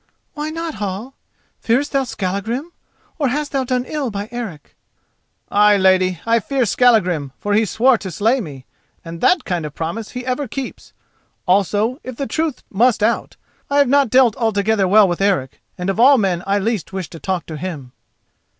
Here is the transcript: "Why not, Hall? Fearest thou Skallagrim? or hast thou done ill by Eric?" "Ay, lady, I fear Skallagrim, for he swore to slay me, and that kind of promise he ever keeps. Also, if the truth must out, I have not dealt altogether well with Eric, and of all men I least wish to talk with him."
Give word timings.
"Why 0.33 0.49
not, 0.49 0.73
Hall? 0.81 1.13
Fearest 1.59 1.91
thou 1.91 2.05
Skallagrim? 2.05 2.71
or 3.19 3.27
hast 3.27 3.51
thou 3.51 3.63
done 3.63 3.85
ill 3.85 4.09
by 4.09 4.29
Eric?" 4.31 4.75
"Ay, 5.51 5.77
lady, 5.77 6.19
I 6.25 6.39
fear 6.39 6.65
Skallagrim, 6.65 7.33
for 7.37 7.53
he 7.53 7.65
swore 7.65 7.99
to 7.99 8.09
slay 8.09 8.41
me, 8.41 8.65
and 9.05 9.21
that 9.21 9.45
kind 9.45 9.63
of 9.63 9.75
promise 9.75 10.09
he 10.09 10.25
ever 10.25 10.47
keeps. 10.47 10.93
Also, 11.47 11.99
if 12.03 12.15
the 12.15 12.25
truth 12.25 12.63
must 12.71 13.03
out, 13.03 13.35
I 13.69 13.77
have 13.77 13.89
not 13.89 14.09
dealt 14.09 14.35
altogether 14.37 14.87
well 14.87 15.07
with 15.07 15.21
Eric, 15.21 15.61
and 15.77 15.87
of 15.87 15.99
all 15.99 16.17
men 16.17 16.41
I 16.47 16.57
least 16.57 16.91
wish 16.91 17.07
to 17.11 17.19
talk 17.19 17.43
with 17.47 17.59
him." 17.59 17.91